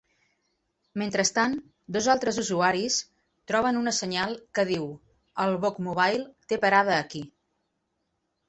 [1.01, 1.51] Mentrestant,
[1.97, 2.97] dos altres usuaris
[3.51, 4.89] troben una senyal que diu
[5.45, 7.23] "El Bookmobile té parada aquí".